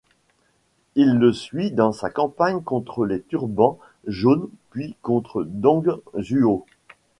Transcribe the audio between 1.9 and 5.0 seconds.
sa campagne contre les Turbans jaunes puis